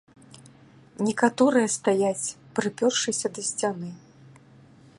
Некаторыя 1.07 1.67
стаяць, 1.75 2.33
прыпёршыся 2.59 3.27
да 3.39 3.45
сцяны. 3.51 3.89